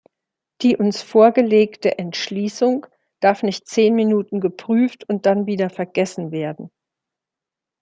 [0.63, 2.87] Die uns vorgelegte Entschließung
[3.19, 6.71] darf nicht zehn Minuten geprüft und dann wieder vergessen werden.